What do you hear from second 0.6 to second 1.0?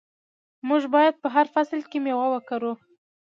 موږ